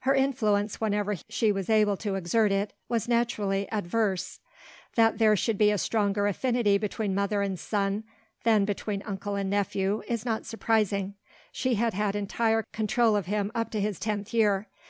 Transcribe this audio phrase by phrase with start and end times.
[0.00, 4.38] Her influence whenever she was able to exert it was naturally adverse.
[4.96, 8.04] That there should be a stronger affinity between mother and son,
[8.44, 11.14] than between uncle and nephew is not surprising.
[11.52, 14.68] She had had entire control of him up to his tenth year.